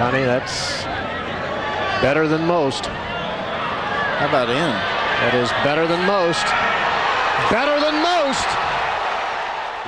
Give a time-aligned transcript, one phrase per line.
[0.00, 0.84] Connie, that's
[2.00, 2.86] better than most.
[4.18, 4.72] How about in?
[5.20, 6.46] That is better than most.
[7.50, 8.48] Better than most!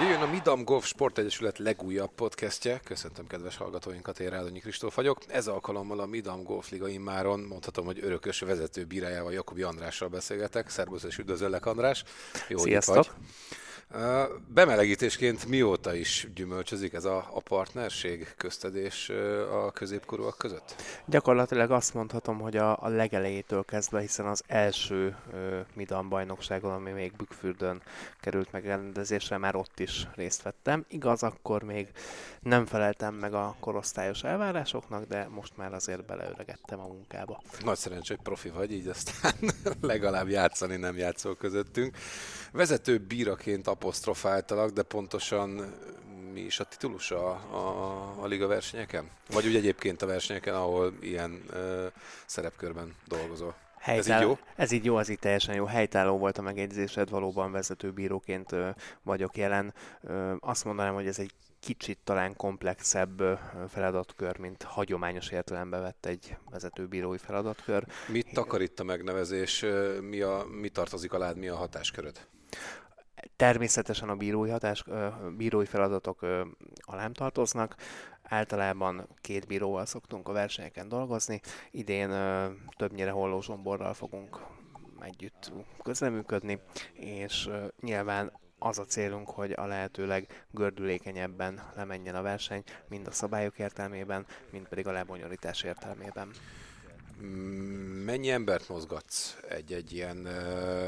[0.01, 2.81] Jöjjön a Midam Golf Sport Egyesület legújabb podcastje.
[2.85, 5.19] Köszöntöm kedves hallgatóinkat, én Rádonyi Kristóf vagyok.
[5.29, 10.69] Ez alkalommal a Midam Golf Liga immáron mondhatom, hogy örökös vezető bírájával, Jakobi Andrással beszélgetek.
[10.69, 12.05] Szerbusz és üdvözöllek András.
[12.49, 12.97] Jó, Sziasztok.
[12.97, 13.71] Hogy itt vagy.
[14.49, 19.11] Bemelegítésként mióta is gyümölcsözik ez a, a partnerség köztedés
[19.53, 20.75] a középkorúak között?
[21.07, 26.91] Gyakorlatilag azt mondhatom, hogy a, a legelejétől kezdve, hiszen az első uh, Midan bajnokságon, ami
[26.91, 27.83] még Bükfürdön
[28.21, 30.85] került megrendezésre, már ott is részt vettem.
[30.89, 31.89] Igaz, akkor még
[32.41, 37.43] nem feleltem meg a korosztályos elvárásoknak, de most már azért beleöregettem a munkába.
[37.65, 39.33] Nagy szerencsé, hogy profi vagy, így aztán
[39.81, 41.97] legalább játszani nem játszol közöttünk.
[42.53, 45.75] Vezető bíraként apostrofáltalak, de pontosan
[46.33, 49.11] mi is a titulusa a, a, a liga versenyeken?
[49.31, 51.87] Vagy úgy egyébként a versenyeken, ahol ilyen ö,
[52.27, 53.55] szerepkörben dolgozol?
[53.79, 54.17] Helytáll...
[54.17, 54.39] Ez így jó?
[54.57, 55.65] Ez így jó, ez így teljesen jó.
[55.65, 58.69] Helytálló volt a megjegyzésed, valóban vezetőbíróként ö,
[59.03, 59.75] vagyok jelen.
[60.03, 66.37] Ö, azt mondanám, hogy ez egy kicsit talán komplexebb feladatkör, mint hagyományos értelemben vett egy
[66.51, 67.87] vezetőbírói feladatkör.
[68.09, 69.65] Mit akar itt a megnevezés?
[70.01, 72.27] Mi, a, mi tartozik alád, mi a hatásköröd?
[73.37, 74.85] Természetesen a bírói, hatás,
[75.37, 76.27] bírói feladatok
[76.81, 77.77] alám tartoznak.
[78.23, 81.41] Általában két bíróval szoktunk a versenyeken dolgozni.
[81.71, 82.11] Idén
[82.77, 84.41] többnyire Holló Zsomborral fogunk
[85.01, 86.61] együtt közleműködni,
[86.93, 93.59] és nyilván az a célunk, hogy a lehetőleg gördülékenyebben lemenjen a verseny, mind a szabályok
[93.59, 96.31] értelmében, mind pedig a lebonyolítás értelmében.
[98.05, 100.27] Mennyi embert mozgatsz egy-egy ilyen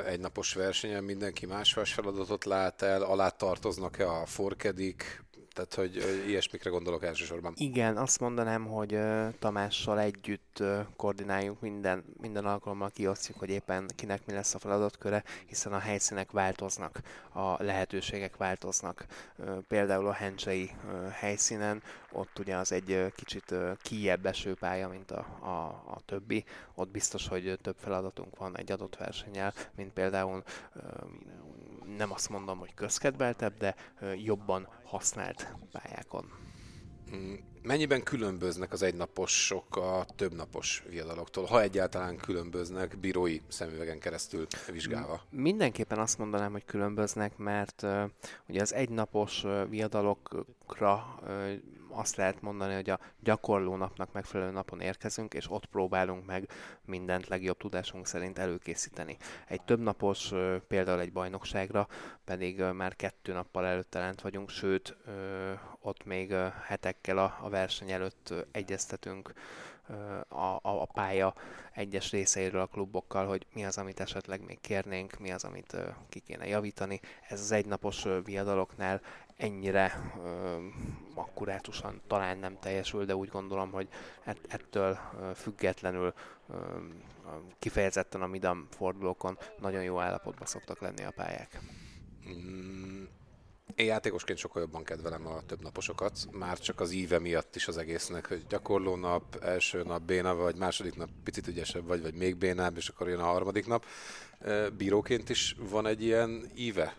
[0.07, 1.05] egynapos versenyen?
[1.05, 3.03] Mindenki más-más feladatot lát el?
[3.03, 5.23] Alá tartoznak-e a forkedik?
[5.55, 7.53] Tehát, hogy ilyesmikre gondolok elsősorban.
[7.57, 8.99] Igen, azt mondanám, hogy
[9.39, 10.63] Tamással együtt
[10.97, 16.31] koordináljunk minden, minden alkalommal kiosztjuk, hogy éppen kinek mi lesz a feladatköre, hiszen a helyszínek
[16.31, 17.01] változnak,
[17.33, 19.07] a lehetőségek változnak.
[19.69, 20.70] Például a hencsei
[21.11, 21.83] helyszínen,
[22.13, 26.45] ott ugye az egy kicsit kiebb esőpálya, mint a, a, a többi.
[26.75, 30.43] Ott biztos, hogy több feladatunk van egy adott versenyel, mint például
[31.97, 33.75] nem azt mondom, hogy közkedveltebb, de
[34.17, 36.33] jobban használt pályákon.
[37.17, 45.23] Mm, mennyiben különböznek az egynaposok a többnapos viadaloktól, ha egyáltalán különböznek bírói szemüvegen keresztül vizsgálva?
[45.31, 48.03] Mindenképpen azt mondanám, hogy különböznek, mert uh,
[48.49, 51.53] ugye az egynapos viadalokra uh,
[51.95, 56.49] azt lehet mondani, hogy a gyakorló napnak megfelelő napon érkezünk, és ott próbálunk meg
[56.85, 59.17] mindent legjobb tudásunk szerint előkészíteni.
[59.49, 60.33] Egy többnapos,
[60.69, 61.89] például egy bajnokságra
[62.25, 64.97] pedig már kettő nappal előtte lent vagyunk, sőt,
[65.81, 66.35] ott még
[66.67, 69.33] hetekkel a verseny előtt egyeztetünk
[70.29, 71.35] a, a, a pálya
[71.73, 75.77] egyes részeiről a klubokkal, hogy mi az, amit esetleg még kérnénk, mi az, amit
[76.09, 77.01] ki kéne javítani.
[77.29, 79.01] Ez az egynapos viadaloknál
[79.36, 80.56] ennyire ö,
[81.14, 83.89] akkurátusan talán nem teljesül, de úgy gondolom, hogy
[84.48, 84.98] ettől
[85.34, 86.14] függetlenül
[86.48, 86.55] ö,
[87.58, 91.61] kifejezetten a midam fordulókon nagyon jó állapotban szoktak lenni a pályák.
[92.28, 93.02] Mm,
[93.74, 97.77] én játékosként sokkal jobban kedvelem a több naposokat, már csak az íve miatt is az
[97.77, 102.36] egésznek, hogy gyakorló nap, első nap béna, vagy második nap picit ügyesebb vagy, vagy még
[102.36, 103.84] bénább, és akkor jön a harmadik nap.
[104.77, 106.95] Bíróként is van egy ilyen íve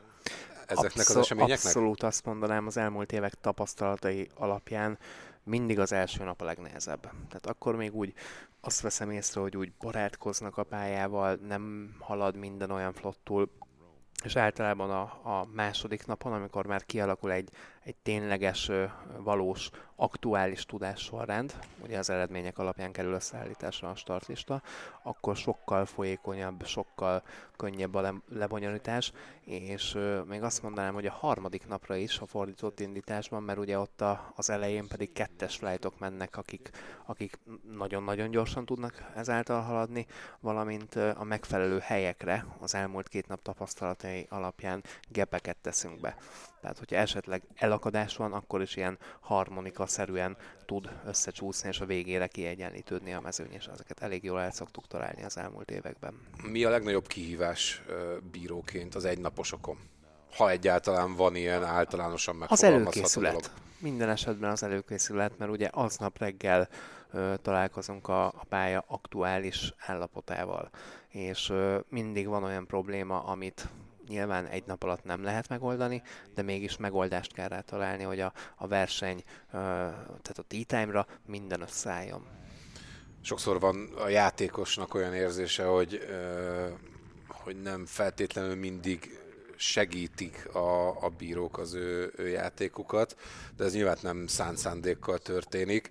[0.67, 1.65] ezeknek Abszol- az eseményeknek?
[1.65, 4.97] Abszolút azt mondanám az elmúlt évek tapasztalatai alapján,
[5.43, 7.01] mindig az első nap a legnehezebb.
[7.01, 8.13] Tehát akkor még úgy
[8.61, 13.49] azt veszem észre, hogy úgy barátkoznak a pályával, nem halad minden olyan flottul,
[14.23, 15.01] és általában a,
[15.39, 17.49] a második napon, amikor már kialakul egy,
[17.85, 18.71] egy tényleges,
[19.17, 21.53] valós, aktuális tudássorrend,
[21.83, 24.61] ugye az eredmények alapján kerül összeállításra a startlista,
[25.03, 27.23] akkor sokkal folyékonyabb, sokkal
[27.55, 32.79] könnyebb a le- lebonyolítás, és még azt mondanám, hogy a harmadik napra is a fordított
[32.79, 36.69] indításban, mert ugye ott a, az elején pedig kettes flightok mennek, akik,
[37.05, 37.39] akik
[37.71, 40.05] nagyon-nagyon gyorsan tudnak ezáltal haladni,
[40.39, 46.15] valamint a megfelelő helyekre az elmúlt két nap tapasztalatai alapján gepeket teszünk be.
[46.61, 47.43] Tehát, hogyha esetleg
[47.75, 53.65] elakadás van, akkor is ilyen harmonika-szerűen tud összecsúszni, és a végére kiegyenlítődni a mezőny, és
[53.65, 56.13] ezeket elég jól el szoktuk találni az elmúlt években.
[56.51, 57.83] Mi a legnagyobb kihívás
[58.31, 59.77] bíróként az egynaposokon?
[60.37, 63.31] Ha egyáltalán van ilyen általánosan megfogalmazható Az előkészület.
[63.31, 63.49] Dolog.
[63.79, 66.67] Minden esetben az előkészület, mert ugye aznap reggel
[67.11, 70.69] ö, találkozunk a, a pálya aktuális állapotával,
[71.09, 73.69] és ö, mindig van olyan probléma, amit
[74.07, 76.01] nyilván egy nap alatt nem lehet megoldani,
[76.33, 82.25] de mégis megoldást kell rá találni, hogy a, a verseny, tehát a T-time-ra minden összeálljon.
[83.21, 85.99] Sokszor van a játékosnak olyan érzése, hogy,
[87.27, 89.19] hogy nem feltétlenül mindig
[89.57, 93.17] segítik a, a bírók az ő, ő játékukat,
[93.57, 95.89] de ez nyilván nem szánt szándékkal történik.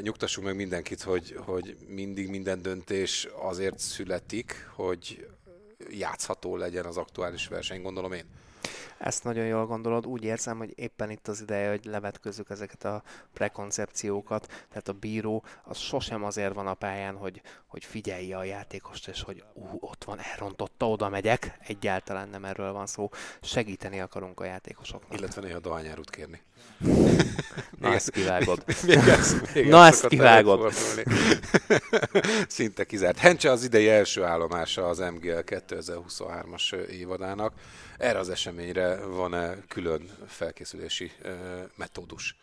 [0.00, 5.26] Nyugtassunk meg mindenkit, hogy, hogy mindig minden döntés azért születik, hogy
[5.98, 8.24] játszható legyen az aktuális verseny, gondolom én.
[8.98, 10.06] Ezt nagyon jól gondolod.
[10.06, 13.02] Úgy érzem, hogy éppen itt az ideje, hogy levetközzük ezeket a
[13.32, 14.46] prekoncepciókat.
[14.46, 19.22] Tehát a bíró az sosem azért van a pályán, hogy, hogy figyelje a játékost, és
[19.22, 21.58] hogy ú, ott van, elrontotta, oda megyek.
[21.60, 23.08] Egyáltalán nem erről van szó.
[23.42, 25.18] Segíteni akarunk a játékosoknak.
[25.18, 26.40] Illetve néha dohányárut kérni.
[27.78, 28.64] Na, ezt kivágod.
[28.86, 30.72] még ezt, még Na, ezt kivágod.
[32.48, 33.18] Szinte kizárt.
[33.18, 37.52] Hencse az idei első állomása az MGL 2023-as évadának.
[37.98, 41.12] Erre az eseményre van-e külön felkészülési
[41.76, 42.36] metódus?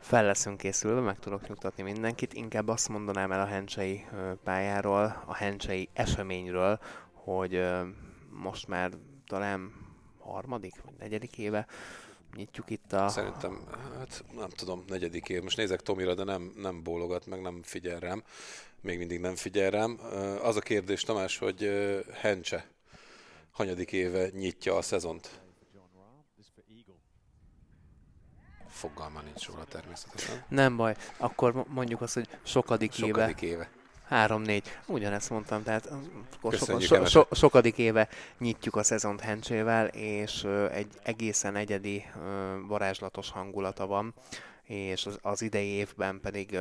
[0.00, 2.32] Fel leszünk készülve, meg tudok nyugtatni mindenkit.
[2.34, 4.04] Inkább azt mondanám el a hencsei
[4.44, 6.78] pályáról, a hencsei eseményről,
[7.12, 7.64] hogy
[8.30, 8.90] most már
[9.26, 9.72] talán
[10.18, 11.66] harmadik vagy negyedik éve
[12.36, 13.08] nyitjuk itt a...
[13.08, 13.64] Szerintem,
[13.98, 15.42] hát nem tudom, negyedik év.
[15.42, 18.22] Most nézek Tomira, de nem, nem bólogat, meg nem figyel rám.
[18.80, 20.00] Még mindig nem figyel rám.
[20.42, 21.70] Az a kérdés, Tamás, hogy
[22.12, 22.66] Hencse
[23.50, 25.40] hanyadik éve nyitja a szezont?
[28.68, 30.44] Fogalma nincs róla természetesen.
[30.48, 33.54] Nem baj, akkor mondjuk azt, hogy sokadik, sokadik éve.
[33.54, 33.70] éve.
[34.08, 35.88] Három-négy, ugyanezt mondtam, tehát
[36.52, 38.08] so, so, so, sokadik éve
[38.38, 42.04] nyitjuk a szezont Hencsével, és egy egészen egyedi
[42.66, 44.14] varázslatos hangulata van,
[44.62, 46.58] és az, az idei évben pedig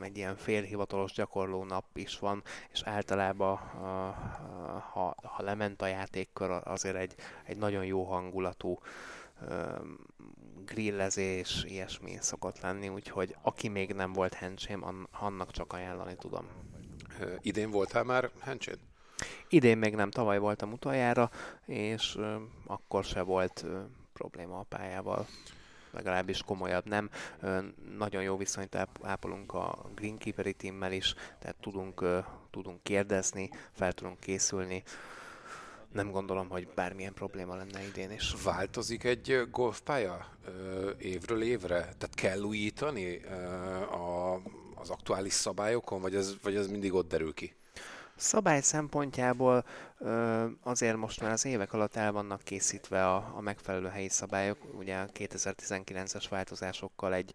[0.00, 2.42] egy ilyen félhivatalos gyakorló nap is van,
[2.72, 3.56] és általában
[4.92, 7.14] ha, ha lement a játékkör, azért egy,
[7.44, 8.78] egy nagyon jó hangulatú
[10.64, 16.48] grillezés, ilyesmi szokott lenni, úgyhogy aki még nem volt hencsém, annak csak ajánlani tudom.
[17.40, 18.78] Idén voltál már hencsén?
[19.48, 21.30] Idén még nem, tavaly voltam utoljára,
[21.66, 22.18] és
[22.66, 23.66] akkor se volt
[24.12, 25.26] probléma a pályával
[25.90, 27.10] legalábbis komolyabb nem.
[27.96, 32.04] Nagyon jó viszonyt ápolunk a Greenkeeperi teammel is, tehát tudunk,
[32.50, 34.82] tudunk kérdezni, fel tudunk készülni.
[35.92, 38.34] Nem gondolom, hogy bármilyen probléma lenne idén is.
[38.44, 40.26] Változik egy golfpálya
[40.98, 41.76] évről évre?
[41.78, 43.20] Tehát kell újítani
[43.90, 44.34] a,
[44.74, 47.56] az aktuális szabályokon, vagy ez, vagy ez mindig ott derül ki?
[48.16, 49.64] Szabály szempontjából
[50.62, 54.58] azért most már az évek alatt el vannak készítve a, a megfelelő helyi szabályok.
[54.78, 57.34] Ugye a 2019-es változásokkal egy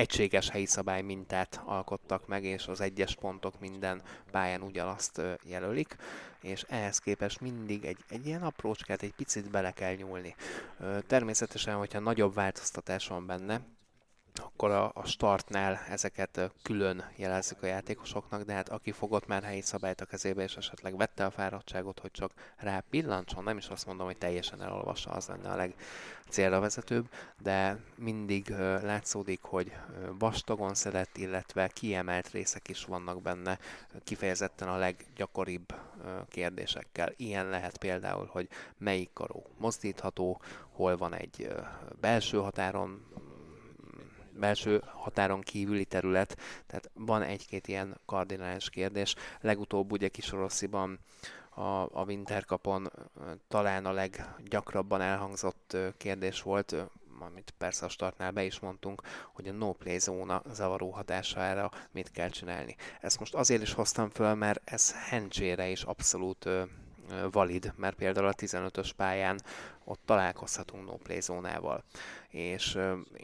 [0.00, 5.96] egységes helyi szabály mintát alkottak meg, és az egyes pontok minden pályán ugyanazt jelölik,
[6.40, 10.34] és ehhez képest mindig egy, egy ilyen aprócskát egy picit bele kell nyúlni.
[11.06, 13.60] Természetesen, hogyha nagyobb változtatás van benne,
[14.42, 19.60] akkor a, a startnál ezeket külön jelezzük a játékosoknak, de hát aki fogott már helyi
[19.60, 23.86] szabályt a kezébe, és esetleg vette a fáradtságot, hogy csak rá pillantson, nem is azt
[23.86, 27.08] mondom, hogy teljesen elolvassa, az lenne a legcélra vezetőbb,
[27.42, 28.48] de mindig
[28.82, 29.72] látszódik, hogy
[30.18, 33.58] vastagon szedett, illetve kiemelt részek is vannak benne,
[34.04, 35.74] kifejezetten a leggyakoribb
[36.28, 37.12] kérdésekkel.
[37.16, 38.48] Ilyen lehet például, hogy
[38.78, 40.40] melyik karó mozdítható,
[40.70, 41.54] hol van egy
[42.00, 43.06] belső határon
[44.32, 49.14] belső határon kívüli terület, tehát van egy-két ilyen kardinális kérdés.
[49.40, 50.98] Legutóbb ugye Kisorossziban
[51.50, 52.90] a, a Winterkapon
[53.48, 56.74] talán a leggyakrabban elhangzott kérdés volt,
[57.18, 62.10] amit persze a startnál be is mondtunk, hogy a no play zóna zavaró hatására mit
[62.10, 62.76] kell csinálni.
[63.00, 66.48] Ezt most azért is hoztam föl, mert ez hencsére is abszolút
[67.30, 69.40] valid, mert például a 15-ös pályán
[69.84, 71.84] ott találkozhatunk no play zónával.
[72.28, 72.78] És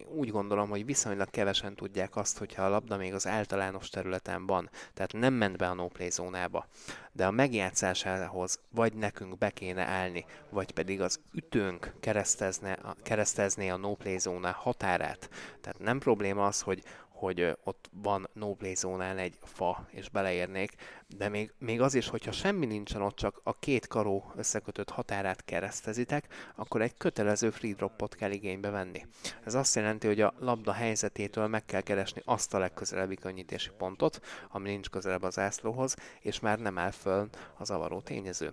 [0.08, 4.70] úgy gondolom, hogy viszonylag kevesen tudják azt, hogyha a labda még az általános területen van,
[4.94, 6.66] tehát nem ment be a no play zónába,
[7.12, 13.76] de a megjátszásához vagy nekünk be kéne állni, vagy pedig az ütőnk keresztezne, keresztezné a
[13.76, 15.30] no play zóna határát.
[15.60, 16.82] Tehát nem probléma az, hogy
[17.16, 20.74] hogy ott van no play zónán egy fa, és beleérnék,
[21.16, 25.44] de még, még az is, hogyha semmi nincsen ott, csak a két karó összekötött határát
[25.44, 29.06] keresztezitek, akkor egy kötelező free dropot kell igénybe venni.
[29.44, 34.20] Ez azt jelenti, hogy a labda helyzetétől meg kell keresni azt a legközelebbi könnyítési pontot,
[34.50, 38.52] ami nincs közelebb az ászlóhoz, és már nem áll föl az avaró tényező.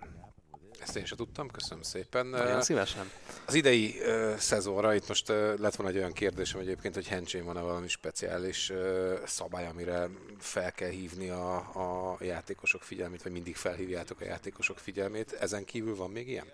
[0.80, 2.26] Ezt én sem tudtam, köszönöm szépen.
[2.26, 3.10] Nagyon szívesen.
[3.46, 7.44] Az idei uh, szezonra, itt most uh, lett volna egy olyan kérdésem egyébként, hogy hencsén
[7.44, 13.56] van-e valami speciális uh, szabály, amire fel kell hívni a, a játékosok figyelmét, vagy mindig
[13.56, 15.32] felhívjátok a játékosok figyelmét.
[15.32, 16.46] Ezen kívül van még ilyen?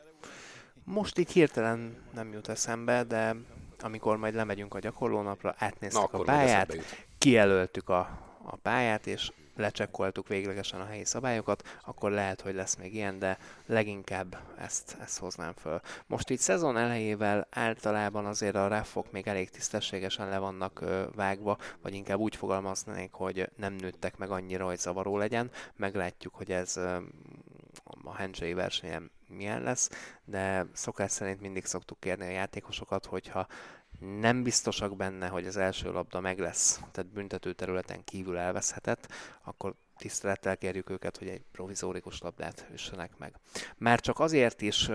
[0.85, 3.37] Most így hirtelen nem jut eszembe, de
[3.81, 6.77] amikor majd lemegyünk a gyakorlónapra, átnéztük Na, a pályát,
[7.19, 7.99] kijelöltük a,
[8.43, 13.39] a pályát, és lecsekkoltuk véglegesen a helyi szabályokat, akkor lehet, hogy lesz még ilyen, de
[13.67, 15.81] leginkább ezt, ezt hoznám föl.
[16.07, 21.95] Most itt szezon elejével általában azért a raffok még elég tisztességesen le vannak vágva, vagy
[21.95, 25.51] inkább úgy fogalmaznék, hogy nem nőttek meg annyira, hogy zavaró legyen.
[25.77, 26.77] Meglátjuk, hogy ez
[28.05, 29.91] a hencsei versenyen milyen lesz,
[30.25, 33.47] de szokás szerint mindig szoktuk kérni a játékosokat, hogyha
[34.01, 39.09] nem biztosak benne, hogy az első labda meg lesz, tehát büntető területen kívül elveszhetett,
[39.43, 43.35] akkor tisztelettel kérjük őket, hogy egy provizórikus labdát üssenek meg.
[43.77, 44.91] Már csak azért is,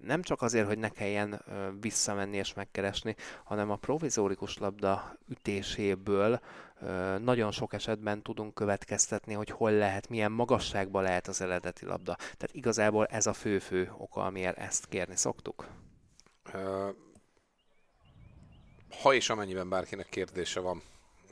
[0.00, 1.44] nem csak azért, hogy ne kelljen
[1.80, 6.40] visszamenni és megkeresni, hanem a provizórikus labda ütéséből
[7.18, 12.14] nagyon sok esetben tudunk következtetni, hogy hol lehet, milyen magasságban lehet az eredeti labda.
[12.16, 15.66] Tehát igazából ez a fő-fő oka, amiért ezt kérni szoktuk.
[19.02, 20.82] Ha és amennyiben bárkinek kérdése van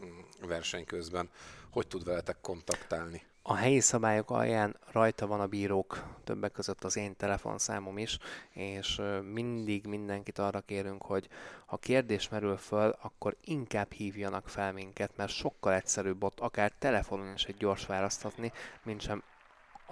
[0.05, 1.31] mm, verseny közben,
[1.71, 3.23] hogy tud veletek kontaktálni?
[3.45, 8.19] A helyi szabályok alján rajta van a bírók, többek között az én telefonszámom is,
[8.51, 9.01] és
[9.33, 11.29] mindig mindenkit arra kérünk, hogy
[11.67, 17.33] ha kérdés merül föl, akkor inkább hívjanak fel minket, mert sokkal egyszerűbb ott akár telefonon
[17.35, 18.53] is egy gyors választ adni,
[18.83, 19.23] mint sem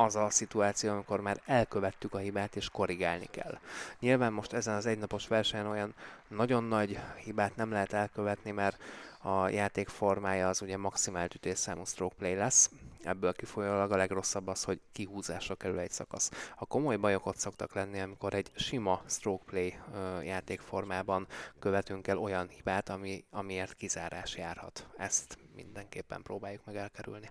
[0.00, 3.58] az a szituáció, amikor már elkövettük a hibát és korrigálni kell.
[3.98, 5.94] Nyilván most ezen az egynapos versenyen olyan
[6.28, 8.82] nagyon nagy hibát nem lehet elkövetni, mert
[9.22, 12.70] a játék formája az ugye maximált ütésszámú stroke play lesz,
[13.02, 16.30] ebből kifolyólag a legrosszabb az, hogy kihúzásra kerül egy szakasz.
[16.56, 19.78] A komoly bajok ott szoktak lenni, amikor egy sima stroke play
[20.22, 21.26] játékformában
[21.58, 24.86] követünk el olyan hibát, ami, amiért kizárás járhat.
[24.96, 27.30] Ezt mindenképpen próbáljuk meg elkerülni.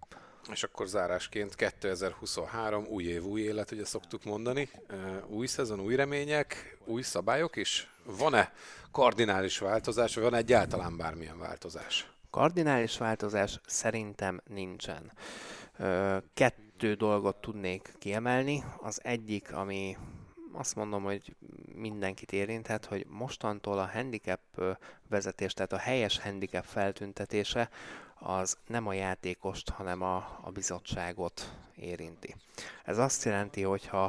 [0.52, 4.70] És akkor zárásként 2023, új év, új élet, ugye szoktuk mondani.
[5.28, 7.90] Új szezon, új remények, új szabályok is.
[8.04, 8.54] Van-e
[8.92, 12.12] kardinális változás, vagy van egyáltalán bármilyen változás?
[12.30, 15.12] Kardinális változás szerintem nincsen.
[16.34, 18.64] Kettő dolgot tudnék kiemelni.
[18.82, 19.98] Az egyik, ami
[20.54, 21.36] azt mondom, hogy
[21.76, 24.40] mindenkit érinthet, hogy mostantól a handicap
[25.10, 27.70] vezetés, tehát a helyes handicap feltüntetése
[28.20, 32.36] az nem a játékost, hanem a, a bizottságot érinti.
[32.84, 34.08] Ez azt jelenti, hogy ha,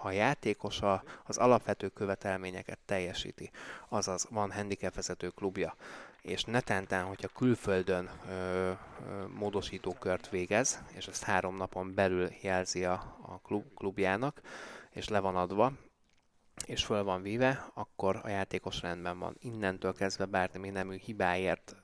[0.00, 3.50] ha a játékos a, az alapvető követelményeket teljesíti,
[3.88, 5.76] azaz van handicap vezető klubja,
[6.22, 8.74] és netentán, hogyha külföldön ö, ö,
[9.34, 14.40] módosítókört végez, és ezt három napon belül jelzi a, a klub, klubjának,
[14.90, 15.72] és le van adva,
[16.66, 19.36] és föl van víve, akkor a játékos rendben van.
[19.40, 21.76] Innentől kezdve bármi nemű hibáért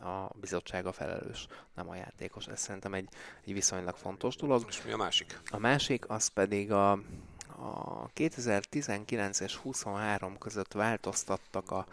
[0.00, 2.46] a bizottsága felelős, nem a játékos.
[2.46, 3.08] Ez szerintem egy,
[3.44, 4.64] egy viszonylag fontos dolog.
[4.68, 5.40] És mi a másik?
[5.50, 6.90] A másik az pedig a,
[7.56, 11.86] a 2019 és 23 között változtattak a,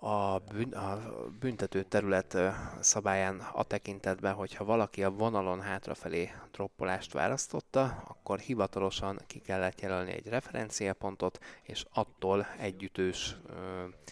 [0.00, 0.98] a, bűn, a
[1.40, 2.36] büntető terület
[2.80, 10.12] szabályán a tekintetben, hogyha valaki a vonalon hátrafelé droppolást választotta, akkor hivatalosan ki kellett jelölni
[10.12, 13.36] egy referenciapontot, és attól együttős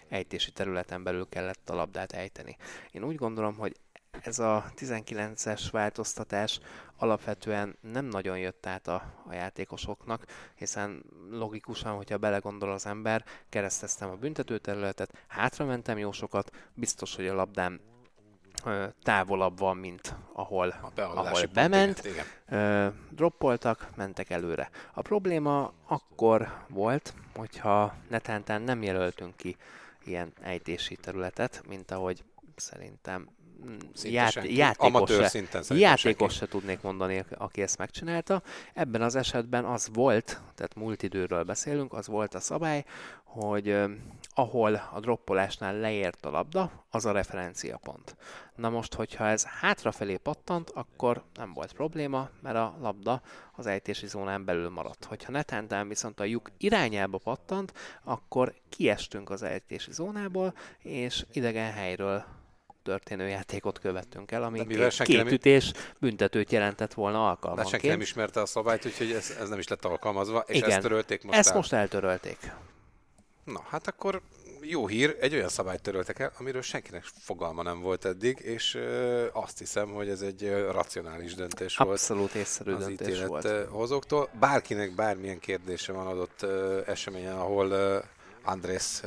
[0.08, 2.56] ejtési területen belül kellett a labdát ejteni.
[2.90, 3.76] Én úgy gondolom, hogy
[4.22, 6.60] ez a 19-es változtatás
[6.96, 14.10] alapvetően nem nagyon jött át a, a játékosoknak, hiszen logikusan, hogyha belegondol az ember, kereszteztem
[14.10, 17.80] a büntetőterületet, hátramentem jó sokat, biztos, hogy a labdám
[18.64, 22.08] ö, távolabb van, mint ahol, ahol bement.
[22.48, 24.70] Ö, droppoltak, mentek előre.
[24.92, 29.56] A probléma akkor volt, hogyha netántán nem jelöltünk ki
[30.04, 32.24] ilyen ejtési területet, mint ahogy
[32.56, 33.28] szerintem
[34.02, 38.42] ját, játékos, se, szinten játékos se tudnék mondani, aki ezt megcsinálta.
[38.74, 42.84] Ebben az esetben az volt, tehát múlt időről beszélünk, az volt a szabály,
[43.24, 43.76] hogy
[44.34, 48.16] ahol a droppolásnál leért a labda, az a referenciapont.
[48.54, 54.06] Na most, hogyha ez hátrafelé pattant, akkor nem volt probléma, mert a labda az ejtési
[54.06, 55.04] zónán belül maradt.
[55.04, 57.72] Hogyha netántán viszont a lyuk irányába pattant,
[58.04, 62.24] akkor kiestünk az ejtési zónából, és idegen helyről
[62.84, 65.26] történő játékot követtünk el, ami két, két nem...
[65.26, 67.64] ütés büntetőt jelentett volna alkalmanként.
[67.64, 70.70] De senki nem ismerte a szabályt, úgyhogy ez, ez nem is lett alkalmazva, és Igen,
[70.70, 71.56] ezt törölték most Ezt el.
[71.56, 72.38] most eltörölték.
[73.44, 74.22] Na, hát akkor
[74.60, 78.78] jó hír, egy olyan szabályt töröltek el, amiről senkinek fogalma nem volt eddig, és
[79.32, 81.98] azt hiszem, hogy ez egy racionális döntés Abszolút volt.
[81.98, 83.68] Abszolút észszerű az döntés volt.
[83.68, 84.28] hozóktól.
[84.38, 86.42] Bárkinek bármilyen kérdése van adott
[86.86, 87.68] eseményen, ahol
[88.44, 89.02] Andrés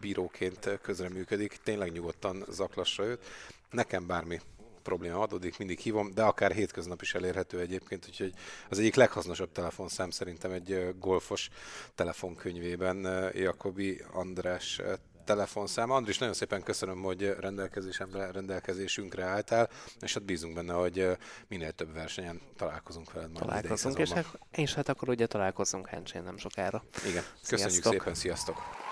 [0.00, 3.24] bíróként közreműködik, tényleg nyugodtan zaklassa őt.
[3.70, 4.40] Nekem bármi
[4.82, 8.32] probléma adódik, mindig hívom, de akár hétköznap is elérhető egyébként, úgyhogy
[8.68, 11.48] az egyik leghasznosabb telefonszám szerintem egy golfos
[11.94, 14.80] telefonkönyvében Jakobi András
[15.26, 15.90] telefonszám.
[15.90, 19.68] Andris, nagyon szépen köszönöm, hogy rendelkezésemre, rendelkezésünkre álltál,
[20.00, 21.16] és hát bízunk benne, hogy
[21.48, 24.12] minél több versenyen találkozunk veled majd Találkozunk, és,
[24.50, 26.84] és hát akkor ugye találkozunk Hencsén nem sokára.
[27.08, 27.92] Igen, köszönjük sziasztok.
[27.92, 28.85] szépen, sziasztok!